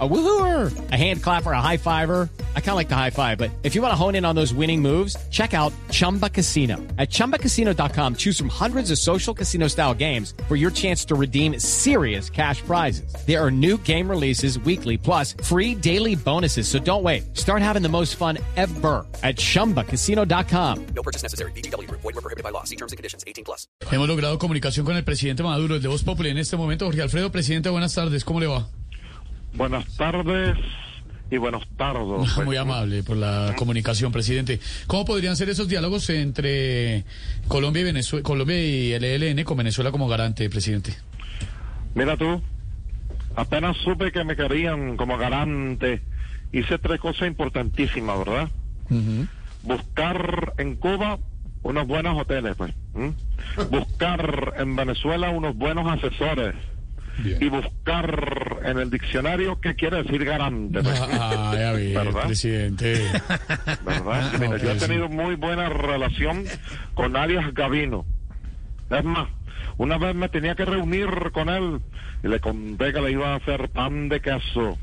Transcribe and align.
A 0.00 0.08
woohooer, 0.08 0.90
a 0.90 0.96
hand 0.96 1.22
clapper, 1.22 1.52
a 1.52 1.60
high 1.60 1.76
fiver. 1.76 2.28
I 2.56 2.60
kind 2.60 2.70
of 2.70 2.74
like 2.74 2.88
the 2.88 2.96
high 2.96 3.10
five, 3.10 3.38
but 3.38 3.52
if 3.62 3.76
you 3.76 3.82
want 3.82 3.92
to 3.92 3.96
hone 3.96 4.16
in 4.16 4.24
on 4.24 4.34
those 4.34 4.52
winning 4.52 4.82
moves, 4.82 5.16
check 5.30 5.54
out 5.54 5.72
Chumba 5.92 6.28
Casino. 6.28 6.78
At 6.98 7.10
ChumbaCasino.com, 7.10 8.16
choose 8.16 8.36
from 8.36 8.48
hundreds 8.48 8.90
of 8.90 8.98
social 8.98 9.32
casino 9.32 9.68
style 9.68 9.94
games 9.94 10.34
for 10.48 10.56
your 10.56 10.72
chance 10.72 11.04
to 11.04 11.14
redeem 11.14 11.60
serious 11.60 12.28
cash 12.28 12.60
prizes. 12.62 13.14
There 13.24 13.40
are 13.40 13.52
new 13.52 13.78
game 13.84 14.10
releases 14.10 14.58
weekly, 14.58 14.98
plus 14.98 15.36
free 15.44 15.76
daily 15.76 16.16
bonuses. 16.16 16.66
So 16.66 16.80
don't 16.80 17.04
wait. 17.04 17.36
Start 17.36 17.62
having 17.62 17.82
the 17.82 17.88
most 17.88 18.16
fun 18.16 18.38
ever 18.56 19.06
at 19.22 19.36
ChumbaCasino.com. 19.36 20.86
No 20.86 21.02
purchase 21.04 21.22
necessary. 21.22 21.52
BGW. 21.52 21.88
Void 21.88 22.02
were 22.02 22.12
prohibited 22.14 22.42
by 22.42 22.50
law. 22.50 22.64
See 22.64 22.76
terms 22.76 22.90
and 22.90 22.96
conditions. 22.96 23.22
18 23.28 23.44
plus. 23.44 23.68
Hemos 23.92 24.08
logrado 24.08 24.40
comunicación 24.40 24.84
con 24.84 24.96
el 24.96 25.04
presidente 25.04 25.44
Maduro, 25.44 25.76
el 25.76 25.82
de 25.82 25.88
Voz 25.88 26.02
Populi 26.02 26.30
en 26.30 26.38
este 26.38 26.56
momento. 26.56 26.86
Jorge 26.86 27.02
Alfredo, 27.02 27.30
presidente, 27.30 27.68
buenas 27.68 27.94
tardes, 27.94 28.24
¿cómo 28.24 28.40
le 28.40 28.48
va? 28.48 28.66
Buenas 29.54 29.96
tardes 29.96 30.58
y 31.30 31.36
buenos 31.38 31.66
tardos. 31.76 32.32
pues. 32.34 32.46
Muy 32.46 32.56
amable 32.56 33.02
por 33.02 33.16
la 33.16 33.54
comunicación, 33.56 34.12
presidente. 34.12 34.60
¿Cómo 34.86 35.04
podrían 35.04 35.36
ser 35.36 35.48
esos 35.48 35.68
diálogos 35.68 36.10
entre 36.10 37.04
Colombia 37.48 37.82
y 37.82 37.84
Venezuela, 37.84 38.22
Colombia 38.22 38.58
y 38.58 38.92
el 38.92 39.04
ELN 39.04 39.44
con 39.44 39.56
Venezuela 39.56 39.90
como 39.90 40.08
garante, 40.08 40.48
presidente? 40.50 40.94
Mira 41.94 42.16
tú, 42.16 42.42
apenas 43.36 43.76
supe 43.78 44.10
que 44.10 44.24
me 44.24 44.34
querían 44.34 44.96
como 44.96 45.16
garante, 45.16 46.02
hice 46.52 46.78
tres 46.78 47.00
cosas 47.00 47.28
importantísimas, 47.28 48.18
¿verdad? 48.18 48.48
Buscar 49.62 50.54
en 50.58 50.76
Cuba 50.76 51.18
unos 51.62 51.86
buenos 51.86 52.20
hoteles, 52.20 52.56
pues. 52.56 52.74
Buscar 53.70 54.54
en 54.58 54.74
Venezuela 54.74 55.30
unos 55.30 55.56
buenos 55.56 55.90
asesores. 55.90 56.54
Bien. 57.18 57.38
Y 57.42 57.48
buscar 57.48 58.60
en 58.64 58.78
el 58.78 58.90
diccionario 58.90 59.60
qué 59.60 59.74
quiere 59.76 60.02
decir 60.02 60.24
garante. 60.24 60.82
pues. 60.82 61.00
Ay, 61.00 61.62
a 61.62 61.72
ver, 61.72 61.94
¿Verdad? 61.94 62.26
presidente. 62.26 62.94
¿verdad? 63.84 64.32
No, 64.32 64.38
Mira, 64.38 64.56
yo 64.56 64.70
he 64.70 64.74
pues, 64.74 64.86
tenido 64.86 65.08
muy 65.08 65.36
buena 65.36 65.68
relación 65.68 66.44
con 66.94 67.16
Arias 67.16 67.52
Gavino. 67.54 68.04
Es 68.90 69.04
más, 69.04 69.28
una 69.78 69.98
vez 69.98 70.14
me 70.14 70.28
tenía 70.28 70.54
que 70.54 70.64
reunir 70.64 71.08
con 71.32 71.48
él 71.48 71.80
y 72.22 72.28
le 72.28 72.40
conté 72.40 72.92
que 72.92 73.00
le 73.00 73.12
iba 73.12 73.32
a 73.32 73.36
hacer 73.36 73.68
pan 73.70 74.08
de 74.08 74.20
queso, 74.20 74.78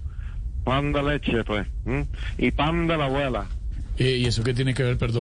pan 0.64 0.92
de 0.94 1.04
leche, 1.04 1.44
pues, 1.44 1.68
¿m? 1.86 2.06
y 2.38 2.52
pan 2.52 2.88
de 2.88 2.98
la 2.98 3.06
abuela. 3.06 3.46
Eh, 3.98 4.18
¿Y 4.18 4.26
eso 4.26 4.44
qué 4.44 4.54
tiene 4.54 4.74
que 4.74 4.84
ver, 4.84 4.98
perdón? 4.98 5.21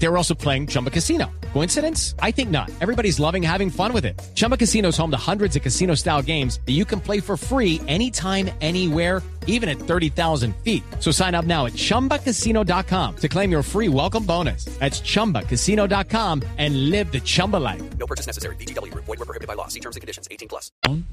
They 0.00 0.08
were 0.08 0.16
also 0.16 0.34
playing 0.34 0.66
Chumba 0.66 0.90
Casino. 0.90 1.30
Coincidence? 1.52 2.14
I 2.20 2.30
think 2.30 2.50
not. 2.50 2.70
Everybody's 2.80 3.20
loving 3.20 3.42
having 3.42 3.70
fun 3.70 3.92
with 3.92 4.04
it. 4.04 4.20
Chumba 4.34 4.56
Casino 4.56 4.88
is 4.88 4.96
home 4.96 5.10
to 5.10 5.16
hundreds 5.16 5.56
of 5.56 5.62
casino 5.62 5.94
style 5.94 6.22
games 6.22 6.58
that 6.66 6.72
you 6.72 6.84
can 6.84 7.00
play 7.00 7.20
for 7.20 7.36
free 7.36 7.80
anytime, 7.86 8.50
anywhere, 8.60 9.22
even 9.46 9.68
at 9.68 9.76
30,000 9.78 10.56
feet. 10.64 10.82
So 10.98 11.10
sign 11.12 11.34
up 11.34 11.44
now 11.44 11.66
at 11.66 11.74
chumbacasino.com 11.74 13.16
to 13.16 13.28
claim 13.28 13.52
your 13.52 13.62
free 13.62 13.88
welcome 13.88 14.24
bonus. 14.24 14.64
That's 14.80 15.00
chumbacasino.com 15.00 16.42
and 16.56 16.90
live 16.90 17.12
the 17.12 17.20
Chumba 17.20 17.58
life. 17.58 17.82
No 17.98 18.06
purchase 18.06 18.26
necessary. 18.26 18.56
BGW. 18.56 18.92
Void 18.94 19.06
were 19.06 19.16
prohibited 19.26 19.48
by 19.48 19.54
law. 19.54 19.68
See 19.68 19.80
terms 19.80 19.96
and 19.96 20.00
conditions. 20.00 20.28
18 20.30 20.48
plus. 20.48 20.72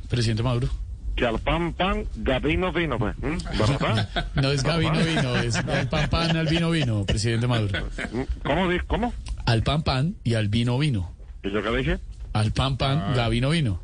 Presidente 0.09 0.43
Maduro. 0.43 0.69
Que 1.17 1.25
al 1.25 1.39
pan 1.39 1.73
pan, 1.73 2.05
Gavino 2.17 2.71
vino, 2.71 2.97
pues, 2.99 3.15
¿m? 3.23 3.37
¿verdad? 3.57 4.27
No 4.35 4.51
es 4.51 4.63
Gavino 4.63 4.99
vino, 5.03 5.35
es 5.37 5.55
al 5.55 5.89
pan 5.89 6.09
pan, 6.09 6.37
al 6.37 6.45
vino 6.47 6.69
vino, 6.69 7.03
presidente 7.05 7.47
Maduro. 7.47 7.79
¿Cómo? 8.43 8.67
¿Cómo? 8.87 9.13
Al 9.45 9.63
pan 9.63 9.81
pan 9.81 10.15
y 10.23 10.35
al 10.35 10.47
vino 10.47 10.77
vino. 10.77 11.11
¿Y 11.43 11.51
yo 11.51 11.61
qué 11.63 11.75
dije? 11.75 11.97
Al 12.33 12.51
pan 12.51 12.77
pan, 12.77 13.13
Gavino 13.15 13.49
vino. 13.49 13.81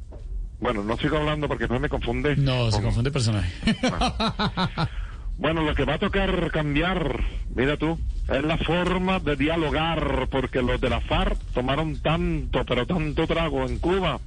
Bueno, 0.59 0.83
no 0.83 0.95
sigo 0.97 1.17
hablando 1.17 1.47
porque 1.47 1.67
no 1.67 1.79
me 1.79 1.89
confunde. 1.89 2.35
No, 2.37 2.67
se 2.69 2.77
con- 2.77 2.83
confunde 2.85 3.11
personaje. 3.11 3.51
Bueno, 5.35 5.63
lo 5.63 5.73
que 5.73 5.83
va 5.83 5.95
a 5.95 5.99
tocar 5.99 6.51
cambiar, 6.51 7.19
mira 7.55 7.75
tú, 7.75 7.97
es 8.31 8.43
la 8.43 8.57
forma 8.59 9.19
de 9.19 9.35
dialogar, 9.35 10.27
porque 10.29 10.61
los 10.61 10.79
de 10.79 10.91
la 10.91 11.01
FARC 11.01 11.37
tomaron 11.55 11.97
tanto, 11.97 12.63
pero 12.63 12.85
tanto 12.85 13.25
trago 13.25 13.65
en 13.65 13.79
Cuba, 13.79 14.19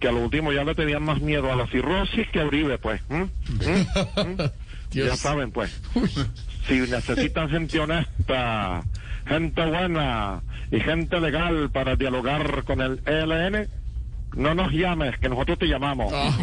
que 0.00 0.08
a 0.08 0.12
lo 0.12 0.20
último 0.24 0.52
ya 0.52 0.64
le 0.64 0.74
tenían 0.74 1.02
más 1.02 1.20
miedo 1.20 1.52
a 1.52 1.56
la 1.56 1.66
cirrosis 1.66 2.28
que 2.32 2.40
a 2.40 2.46
Uribe, 2.46 2.78
pues. 2.78 3.00
Ya 4.90 5.16
saben, 5.16 5.50
pues. 5.50 5.80
Si 6.68 6.74
necesitan 6.74 7.48
gente 7.48 7.80
honesta, 7.80 8.82
gente 9.26 9.66
buena 9.66 10.40
y 10.70 10.78
gente 10.78 11.20
legal 11.20 11.68
para 11.70 11.96
dialogar 11.96 12.62
con 12.62 12.80
el 12.80 13.00
ELN, 13.04 13.68
no 14.36 14.54
nos 14.54 14.72
llames, 14.72 15.18
que 15.18 15.28
nosotros 15.28 15.58
te 15.58 15.66
llamamos. 15.66 16.12
Ah. 16.14 16.36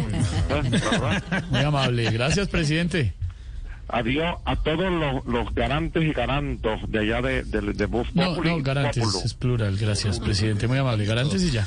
¿Eh? 0.50 1.42
Muy 1.50 1.60
amable. 1.60 2.10
Gracias, 2.10 2.48
presidente. 2.48 3.14
Adiós 3.88 4.36
a 4.44 4.56
todos 4.56 4.90
los, 4.90 5.24
los 5.26 5.54
garantes 5.54 6.02
y 6.02 6.12
garantos 6.12 6.80
de 6.88 6.98
allá 7.00 7.20
de, 7.20 7.44
de, 7.44 7.60
de 7.72 7.88
No, 7.88 8.04
Populi 8.34 8.50
no, 8.50 8.62
garantes, 8.62 9.02
Populo. 9.02 9.24
es 9.24 9.34
plural. 9.34 9.76
Gracias, 9.76 10.20
presidente. 10.20 10.66
Muy 10.68 10.78
amable. 10.78 11.04
Garantes 11.04 11.42
y 11.42 11.50
ya. 11.50 11.66